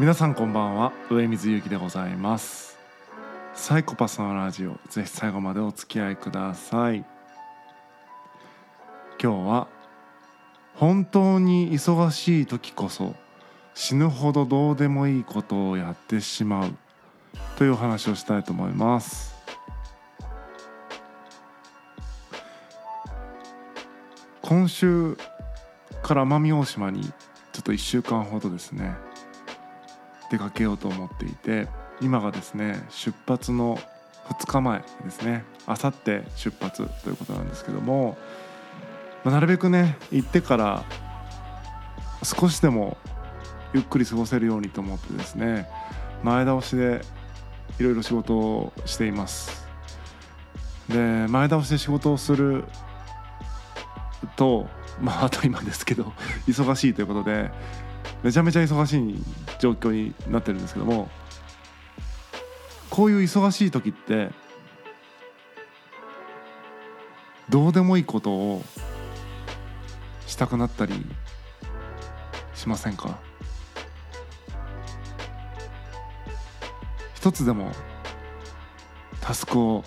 [0.00, 0.94] 皆さんこんばんは。
[1.10, 2.78] 上水ゆきでございます。
[3.52, 4.78] サイコパスのラジオ。
[4.88, 7.04] ぜひ最後までお付き合いください。
[9.22, 9.68] 今日は
[10.74, 13.14] 本当に忙しい時こそ
[13.74, 16.74] 死ぬほどどうでもいいことをやってしまう。
[17.58, 19.34] というお話をしたいと思います。
[24.40, 25.18] 今週
[26.02, 27.12] から奄美大島にちょ
[27.58, 29.09] っと1週間ほどですね。
[30.30, 31.68] 出かけようと思っていて
[32.00, 33.78] 今がですね出発の
[34.28, 35.44] 2日前ですね。
[35.66, 38.16] あさって出発ということなんですけども、
[39.24, 40.84] まあ、なるべくね行ってから
[42.22, 42.96] 少しでも
[43.72, 45.68] ゆっくり過ごせるようにと思ってですね
[46.22, 47.00] 前倒しで
[47.78, 49.68] いろいろ仕事をしています。
[50.88, 50.96] で
[51.28, 52.64] 前倒しで仕事をする
[54.36, 54.68] と
[55.00, 56.12] まああと今ですけど
[56.46, 57.50] 忙しいということで
[58.22, 59.24] めちゃめちゃ忙しい
[59.58, 61.08] 状況になってるんですけども
[62.90, 64.30] こういう忙しい時って
[67.48, 68.62] どうでもいいことを
[70.26, 70.94] したくなったり
[72.54, 73.18] しませんか？
[77.14, 77.72] 一つでも
[79.20, 79.84] タスクを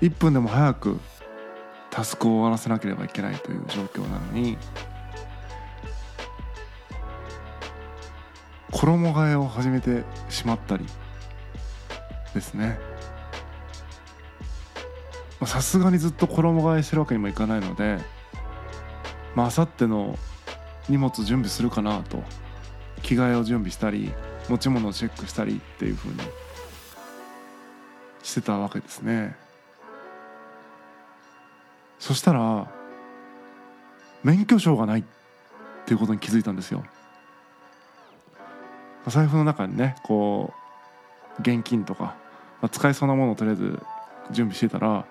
[0.00, 1.00] 1分でも早く
[1.90, 4.58] タスクを終わらせなければいけないという状況なのに
[8.74, 10.84] 衣替えを始めてしまったり
[12.34, 12.78] ですね。
[15.46, 17.98] さすがにずっと衣替えしてるわけにもいかないので
[19.34, 20.18] まあさっての
[20.88, 22.22] 荷物準備するかなと
[23.02, 24.12] 着替えを準備したり
[24.48, 26.16] 持ち物をチェックしたりっていう風に
[28.22, 29.36] してたわけですね。
[31.98, 32.70] そしたら
[34.22, 35.04] 免許証がないっ
[35.84, 36.84] ていうことに気づいたんですよ。
[39.10, 40.52] 財布の中にねこ
[41.38, 42.16] う現金とか、
[42.60, 43.78] まあ、使えそうなものをとりあえず
[44.30, 45.04] 準備してたら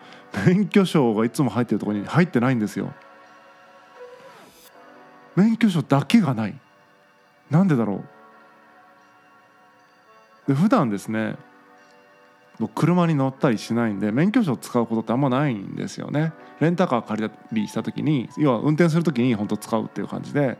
[0.46, 2.94] 免許証がいつも入ってるとこに入ってないんですよ。
[5.36, 6.56] 免許証だけがない。
[7.50, 8.04] なんでだろ
[10.48, 10.48] う。
[10.48, 11.36] で普段ですね
[12.75, 16.34] 車に乗ったりしないんで免許証を使うことってあんまないんですよね。
[16.60, 20.58] レンタカー借りたりした時に要は運転する時に本当使うっていう感じで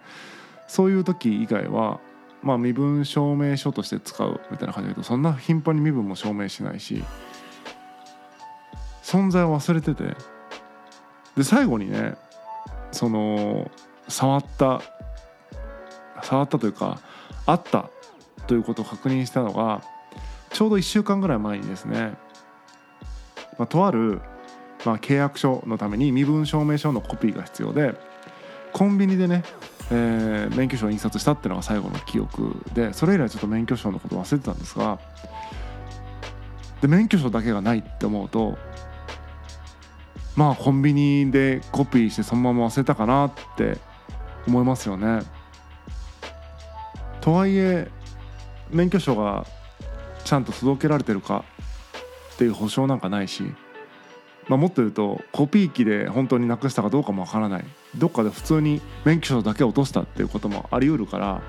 [0.68, 2.00] そういう時以外は
[2.44, 7.04] まあ、身分証明書として使うみたいな感じだけどそんな頻繁に身分も証明しないし
[9.02, 10.16] 存在を忘れてて
[11.38, 12.16] で最後にね
[12.92, 13.72] その
[14.08, 14.82] 触った
[16.22, 17.00] 触ったというか
[17.46, 17.90] あった
[18.48, 19.82] ということを確認したのが
[20.52, 22.14] ちょうど1週間ぐらい前にですね、
[23.58, 24.22] まあ、とある、
[24.86, 27.96] まあ、契約書のために身分証明書のコピーが必要で
[28.74, 29.44] コンビニでね
[29.92, 35.00] えー、免許証を印刷したっていうのが最後の記憶でそれ以来ちょっと免許証のこと忘れてたんですが
[36.82, 38.58] で免許証だけがないって思うと
[40.36, 43.78] まあコンビニでコピーしてそのまま忘れたかなって
[44.48, 45.22] 思いますよね。
[47.22, 47.90] とはいえ
[48.70, 49.46] 免許証が
[50.26, 51.46] ちゃんと届けられてるか
[52.34, 53.44] っていう保証なんかないし
[54.50, 57.66] まあ、もっと言うとコピー機で本当になくしたかどうかもわからない
[57.98, 61.42] どっかで普通に免許証だけ落としたっていうこともありうるから、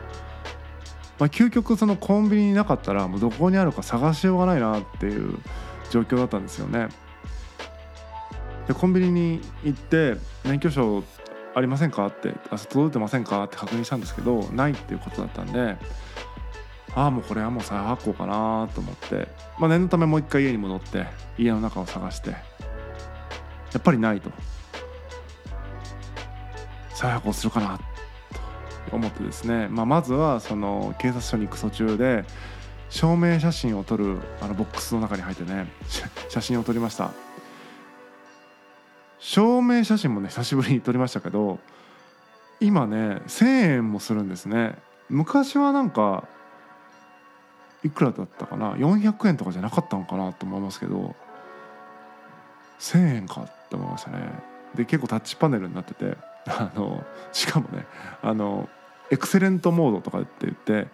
[1.18, 5.38] まあ、究極そのコンビニになかったらもうどこにあるか探しようがないなっていう
[5.90, 6.88] 状況だったんですよね。
[8.66, 11.04] でコンビニに行って免許証
[11.54, 15.76] ありませんかってあ届いてませんかって確認したんですけどないっていうことだったんで
[16.94, 19.28] ああもうこれはもう再発行かなと思って、
[19.58, 21.06] まあ、念のためもう一回家に戻って
[21.38, 22.34] 家の中を探して
[23.74, 24.30] やっぱりないと。
[26.94, 27.78] 再発行するかな
[28.88, 32.24] と思ってですね、まあ、まずはその警察署に行く途中で
[32.88, 35.66] 証明写真を撮るあのボックスの中に入ってね
[36.30, 37.10] 写真を撮りました。
[39.18, 41.58] 証明写真もね久しぶりに撮りましたけど
[42.60, 43.46] 今ね1,000
[43.76, 44.78] 円もするんですね。
[45.08, 46.24] 昔はなんか
[47.82, 51.16] いくらだったかな？400円とかじゃなかったのかなと思いますけど
[52.78, 53.48] 1,000円か。
[53.74, 54.54] って思いましたね。
[54.74, 56.16] で結構タッチパネルになってて
[56.46, 57.86] あのしかもね
[58.22, 58.68] あの
[59.10, 60.88] エクセレントモードとかって言って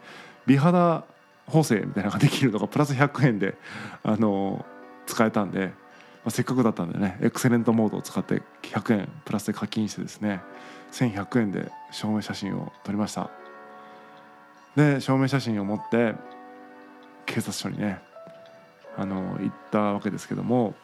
[0.47, 1.05] 美肌
[1.47, 3.57] 補正みたいなのができるのがプラス100円で
[4.03, 4.65] あの
[5.07, 5.73] 使えたんで、ま
[6.27, 10.41] あ、せっかくだったんでねエクセレントモードを使って100円プラスで課金してですね
[10.93, 13.31] 1100円で証明写真を撮りました。
[14.77, 16.15] で証明写真を持って
[17.27, 18.01] 警察署にね
[18.97, 20.75] あの行ったわけですけども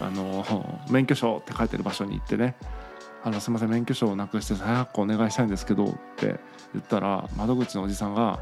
[0.00, 2.56] あの免許証って書いてる場所に行ってね
[3.24, 6.38] 「あのすいません免許証をなくして再発行お願いしたいんですけど」って
[6.72, 8.38] 言ったら窓口のおじさんが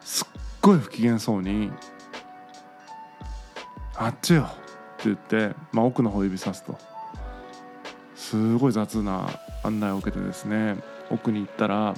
[0.00, 1.72] すっごい不機嫌そうに
[3.96, 4.46] 「あっちよ」っ
[4.98, 6.78] て言って、まあ、奥の方指さすと。
[8.14, 9.28] すごい雑な
[9.62, 10.76] 案内を受けてですね
[11.10, 11.94] 奥に行ったら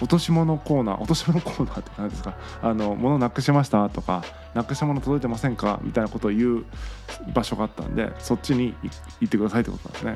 [0.00, 2.34] 落とし物コーナー落とし物コーナーって何ですか？
[2.62, 4.24] あの物なくしましたとか
[4.54, 5.78] なくしたもの届いてませんか？
[5.82, 6.64] みたいなことを言う
[7.34, 8.74] 場所があったんでそっちに
[9.20, 10.12] 行ってくださいってことなんですね、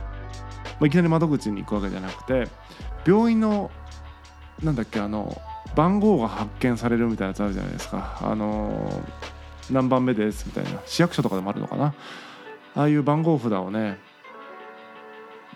[0.00, 2.48] まあ、いきなり窓口に行くわけじゃなくて
[3.06, 3.70] 病院の
[4.62, 5.40] なんだっけあの
[5.74, 8.18] 番号が発見されるみたいなやつあるじゃないですか。
[8.22, 9.02] あの
[9.70, 11.94] 何番目ですみたいな市役所とかでもあるのかな？
[12.74, 13.98] ああいう番号札をね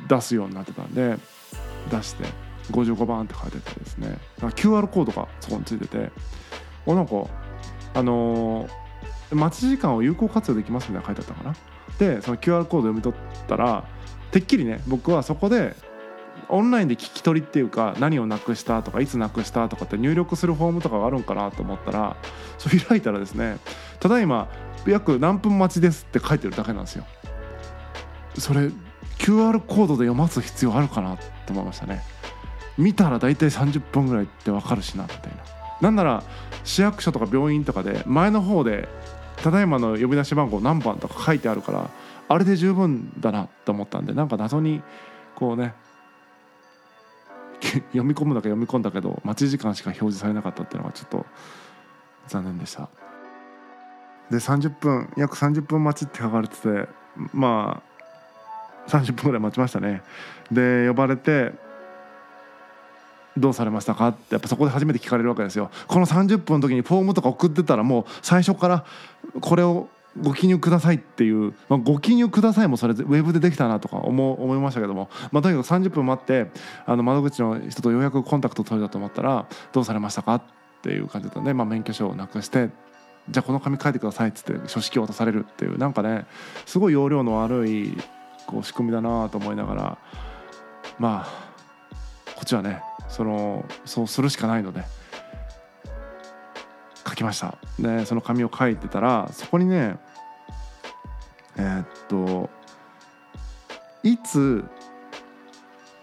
[0.06, 1.16] 出すようになってたんで
[1.90, 2.51] 出して。
[2.70, 4.19] 55番って書いててですね。
[4.41, 6.11] QR コードがそこについてて。
[6.85, 7.14] おなんか
[7.94, 8.82] あのー
[9.35, 11.56] 待ち時間を有効活用できますみたいな書いてあったかな。
[11.99, 13.85] でその QR コード読み取ったら
[14.31, 15.75] てっきりね僕はそこで
[16.49, 22.17] オンラインで聞き取りっていうか何をなくしたとかいつなくしたとかって入力するフォームとかがあるんかなと思ったら
[22.58, 23.58] それ開いたらですね
[24.00, 24.49] ただいま
[24.87, 27.05] 約何分待ちですって書いてるだけなんですよ。
[28.38, 28.70] それ
[29.19, 32.03] QR コードで読ます必要あるかなって思いましたね。
[32.78, 35.62] 見たら大体30分ぐらいって分かるしなみたいな。
[35.80, 36.22] なんなら
[36.64, 38.88] 市役所とか病院とかで前の方で
[39.42, 41.90] ただいまの呼び出し番号何番とか書いてあるから
[42.28, 44.80] あれで十分だなと思ったんでなんか謎に
[45.34, 45.74] こうね
[47.90, 51.26] 読み込むだけ読み込んだけど待ち時間しか表示されなかったっていうのがちょっと
[52.28, 52.88] 残念でした。
[54.30, 56.88] で30分約30分待ちって書かれてて
[57.32, 57.82] ま
[58.86, 60.02] あ30分ぐらい待ちましたね。
[60.50, 61.52] で呼ばれて
[63.37, 64.08] どうされましたか？
[64.08, 65.70] ってやっぱそこで初めて聞かれるわけですよ。
[65.87, 68.84] この30分の時にフォームとか送ってたらもう最初から
[69.40, 69.88] これを
[70.20, 76.50] ご記入くださいっていう、まあ、ご記入くださいもそれウェブでできたなとか思思いましたけども、まあ、とにかく30分待って
[76.84, 80.34] あの窓口の人とようやくコンタクト取れたと思ったらどうされましたか？
[80.34, 80.43] っ
[80.82, 82.69] ていう感じだったんで、まあ、免許証をなくして
[83.31, 86.26] じゃあこの紙書いてくださいっつって書式を渡されるっていうなんかね
[86.67, 87.96] すごい容量の悪い
[88.46, 89.99] こう仕組みだなと思いながら
[90.99, 91.52] まあ
[92.34, 92.82] こっちはね
[93.12, 94.82] そのそうするしかないので。
[97.06, 97.59] 書きました。
[97.79, 99.99] でその紙を書いてたらそこにね
[101.56, 102.49] えーっと
[104.03, 104.64] いつ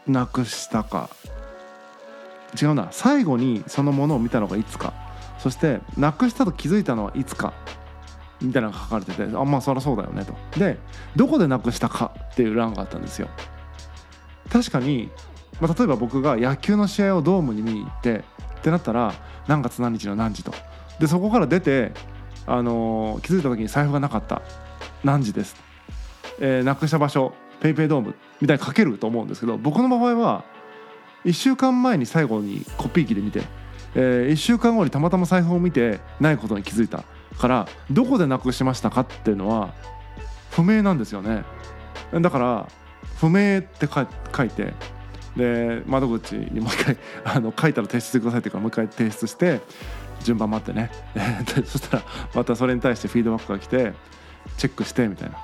[0.06, 1.10] なくしたか。
[2.62, 2.90] 違うな。
[2.92, 4.94] 最後にそのものを見たのがいつか。
[5.40, 7.54] そしてなくしたと気づいたのはいつか。
[8.42, 10.36] みたいなのが書かれててあまあそりゃそうだよねと。
[10.60, 10.78] で
[11.16, 13.30] どこでなくしたかっていう欄があったんですよ。
[14.52, 15.10] 確かに、
[15.60, 18.24] まあ、例えば僕が野球の試合をドームに見に行って
[18.60, 19.14] ってなったら
[19.48, 20.54] 何月何日の何時と。
[21.00, 21.92] でそこから出て、
[22.46, 24.42] あのー気づいた時に財布がなかった。
[25.04, 25.56] 何時です、
[26.40, 30.44] えーなくした場所ペイペイドームみたいに書けると思うんですけど僕の場合は
[31.26, 33.42] 1週間前に最後にコピー機で見て、
[33.96, 37.04] え1週間後にたまたま財布を見てないことに気づいた。
[37.40, 39.74] からどこでなくしましたかっていうのは
[40.52, 41.44] 不明なんですよね。
[42.14, 42.68] だから
[43.18, 44.74] 不明って書いて
[45.40, 49.62] で窓口にもう一回 あの書いたら提出してくださいっていうからもう一回提出して
[50.24, 50.92] 順番待ってね。
[51.66, 52.04] そしたら
[52.36, 53.94] またそれに対してフィードバックが来て
[54.58, 55.38] チェックしてみたいな。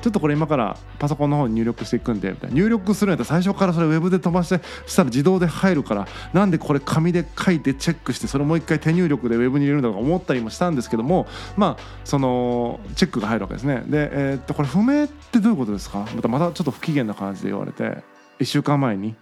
[0.00, 2.56] ちょっとこれ今からパソコンの方に入力していくんでみたいな。
[2.56, 11.26] 入力するんやったら最初からそれウェブで飛ばしてしたら自動で入るからなんでこれ紙で書いてチェックしてそれもう一回手入力でウェブに入れるんだとか思ったりもしたんですけども
[11.58, 13.82] まあそのチェックが入るわけですね。
[13.88, 16.06] で、えっとこれ不明ってどういうことですか？
[16.16, 18.02] またまたちょっと不機嫌な感じで言われて
[18.38, 19.14] 1週間前に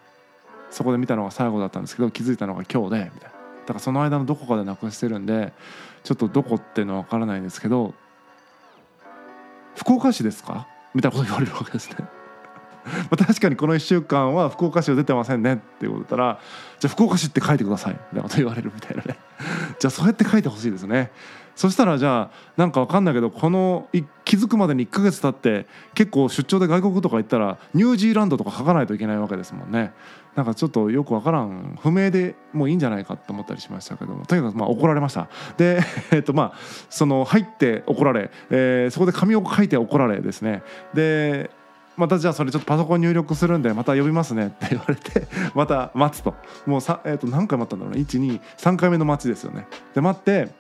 [0.71, 3.39] そこで見たのが最後だったんですけど気づいたのが今日でみたいな。
[3.63, 5.53] だからその間のどこかでなくしてるんで
[6.03, 7.93] ちょっとどこっていうのは分からないんですけど
[9.77, 10.67] 福岡市ですか？
[10.95, 11.97] みたいなこと言われるわけですね。
[12.89, 15.55] まあ確かにこの1週間は福岡市を出てませんね。
[15.55, 16.41] っていうことだったら
[16.81, 17.93] じゃあ福岡市って書いてください。
[17.93, 19.19] みたいなこと言われるみたいなね。
[19.79, 21.11] じゃあそうやって書いてほしいですね。
[21.59, 23.89] そしたらじゃあなんかわかんないけどこの
[24.25, 29.93] 気づくまでに1ヶ月経って結構出張で外国とか行ったらニュージーランドとか書かないといけないわけですもんね。
[30.37, 34.25] なんかちょっとよくわからん不明でもういいんじゃないかと思ったりしましたけども。
[34.25, 35.29] とにかくまあ怒られました。
[35.57, 35.81] で
[36.13, 36.53] えっとまあ
[36.91, 40.63] その入って怒られ、えそこで紙を書いて怒られですね。
[40.95, 41.51] で
[41.97, 46.37] またじゃあそれちょっとパソコン入力するんでまた呼びますねって言われて また待つと。
[46.67, 48.03] もうさ、えー、と何回待ったんだろうね。
[48.03, 49.67] 123回目の待ちですよね。
[49.93, 50.51] で待って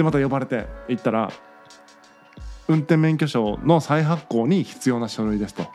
[0.00, 1.30] でまた呼ばれて行ったら
[2.68, 5.66] 運転免許証の再発行に必要な書類ですと。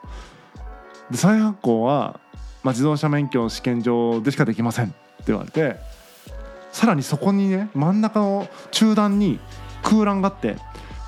[1.12, 2.20] で再発行は、
[2.63, 4.96] まあ、自動車免許の試験場でしかできませんって
[5.27, 5.75] 言われて
[6.72, 9.39] さらにそこにね真ん中の中段に
[9.84, 10.55] 空欄があって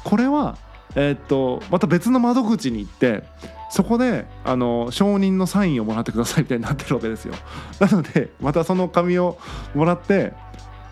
[0.03, 0.55] これは
[0.95, 3.23] えーっとまた別の窓口に行って
[3.71, 7.33] そこであの承認のサインをもらってくださいみたいになってるわけですよ。
[7.79, 9.39] なのでまたその紙を
[9.73, 10.33] もらって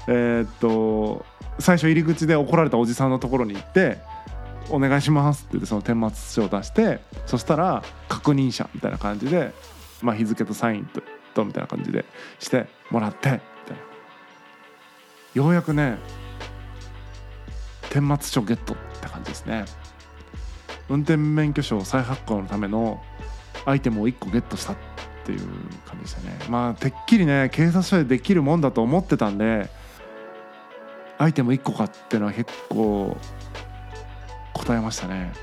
[0.07, 1.23] えーっと
[1.59, 3.97] 最初入り口で怒られたおじさんのところに行って
[4.69, 9.53] 「お願いします」って言ってその顛末書を出してそしたら確認者みたいな感じで、
[10.01, 11.01] まあ、日付とサインと
[11.33, 12.05] とみたいな感じで
[12.39, 13.95] してもらってみたいな。
[15.33, 15.97] ようやくね
[17.89, 19.65] 顛末書ゲットって感じですね。
[20.89, 23.01] 運転免許証再発行のための
[23.65, 24.75] アイテムを1個ゲットしたっ
[25.25, 25.39] ていう
[25.85, 26.37] 感じでしたね。
[26.49, 29.69] まあてっきりね警察署でできるもんだと思ってたんで
[31.17, 33.17] アイテム1個かっていうのは結構
[34.53, 35.33] 答えましたね。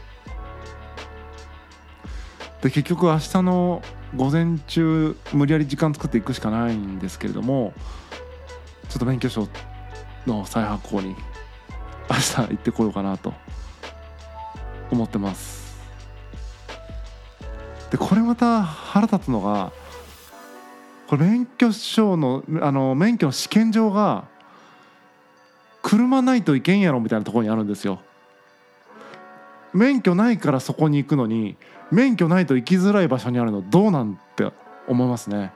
[2.63, 3.83] で結局明日の
[4.15, 7.73] 午前中無理やり時間作っていくしかないんですけれども
[8.89, 9.49] ちょっと免許証
[10.27, 11.17] の再発行に
[12.09, 13.35] 明日行ってこようかなと
[14.91, 15.63] 思ってます。
[17.91, 19.73] でこれまた腹立つのが
[21.09, 24.29] これ免許証のあの免許の試験場が
[25.93, 28.01] 車ないといけんやろみたいなところにあるんですよ。
[29.75, 31.55] 免許ないからそこに行くのに
[31.91, 34.51] 免許ないと行きづらい場所にあるのどうなんて
[34.89, 35.53] 思いますね。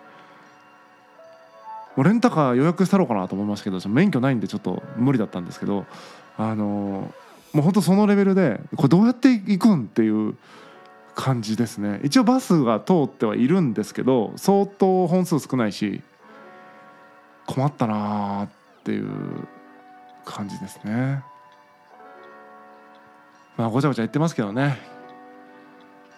[1.97, 5.87] もうレンタカー予約したろうかなと思いましたけど免許ないんでちょっと無理だったんですけど
[6.37, 7.11] あの
[7.55, 10.37] もうほんとそのレベルでこれどうやって行くんっていう
[11.15, 12.01] 感じですね。
[12.05, 16.03] 一応バスが通ってはいるんですけど相当本数少ないし
[17.47, 18.51] 困ったなーっ
[18.85, 19.09] ていう
[20.27, 21.23] 感じですね。
[23.57, 24.77] まあごちゃごちゃ言ってますけどね、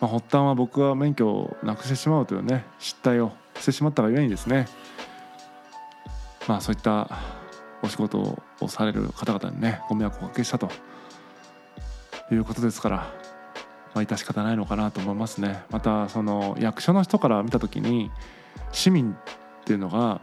[0.00, 4.66] まあ、発端は僕は免許をなくしてしまうというね失態をしてしまったがゆえにですね。
[6.48, 7.08] まあそういった
[7.82, 10.70] お仕事をされる方々にねご迷惑をおかけしたと
[12.32, 12.96] いうことですから、
[13.94, 15.62] まあ、致し方ないのかなと思いますね。
[15.70, 18.10] またその役所の人から見た時に
[18.72, 19.16] 市民っ
[19.64, 20.20] ていうのが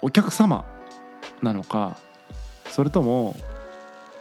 [0.00, 0.64] お客様
[1.42, 1.98] なのか
[2.78, 3.34] それとも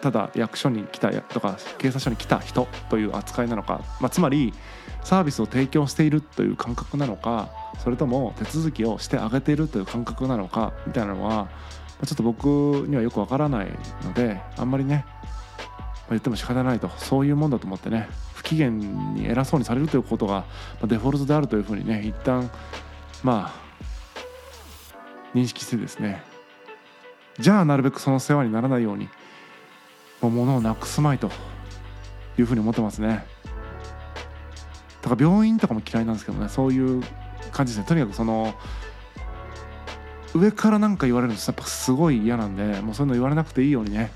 [0.01, 4.51] ただ役所に来たとか警察署に来た人という扱いなのか、まあ、つまり
[5.03, 7.49] サービスを提供しているという感覚なのか
[7.83, 11.49] それとも手続きをしてあげているという感覚なのかみたいなのは
[12.03, 12.47] ちょっと僕
[12.87, 13.67] にはよくわからない
[14.03, 15.05] のであんまりね
[16.09, 20.45] 言っても仕方ないとそういうもんだと思ってね不機嫌に偉そうにされるということが
[20.83, 22.49] デフォルトであるというふうにね一旦
[23.21, 26.36] まあ認識してですね
[27.39, 29.09] じゃあなるべくその世話にならないように
[30.21, 31.29] もう物をなくすまいと
[32.37, 33.25] いうふうに思ってますね。
[35.01, 37.03] だから病院とかも嫌いなんですけどねそういう
[37.51, 37.85] 感じですね。
[37.87, 38.53] とにかくその
[40.33, 44.11] 上から何か言われるのやっぱすごい嫌なんでもうそういうの言われなくていいようにね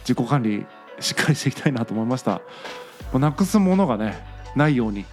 [0.00, 0.66] 自己管理
[1.00, 2.32] しっかりしていきたいなと思いました。
[2.32, 2.40] も
[3.14, 5.04] うなくすものがねないように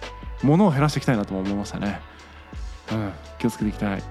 [0.42, 2.00] 物を減らしていきたいなとも思いましたね。
[2.90, 4.02] うん気をつけていきたい。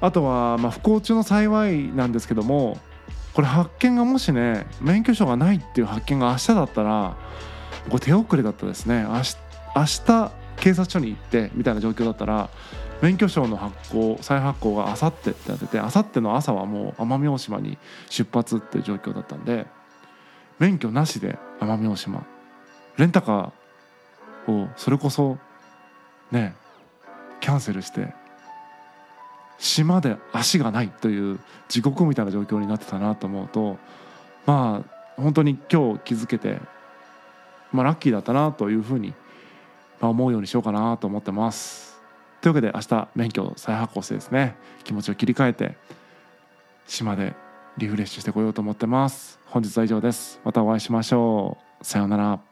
[0.00, 2.78] あとは、まあ、不幸中の幸いなんですけども
[3.34, 7.16] これ発見がもしね免許証がないっていう発見が明日だったら
[7.88, 9.02] これ手遅れだったですね。
[9.02, 9.36] 明日
[9.76, 12.48] 明日警察署に行ってみたいな状況だったら
[13.02, 17.76] 免許証の発行再発行があさってってなっててあさっての朝はもう奄美大島に
[18.08, 19.66] 出発っていう状況だったんで
[20.58, 22.26] 免許なしで奄美大島
[22.96, 25.36] レンタカーをそれこそ
[26.32, 26.56] ね
[27.40, 28.14] キャンセルして
[29.58, 33.78] 島で足がないという地獄みたいな状況になってたなと思うと
[34.44, 36.60] まあ本当に今日気づけて、
[37.72, 39.14] まあ、ラッキーだったなというふうに
[40.00, 41.96] まあ思うようにしようかなと思ってます。
[42.40, 45.76] というわけで明日免許再発行してですね気持ちを切り替えて
[46.86, 47.34] 島で
[47.76, 49.38] リフレッシュしてこようと思ってます。
[49.46, 50.40] 本日は以上です。
[50.44, 51.84] またお会いしましょう。
[51.84, 52.45] さようなら。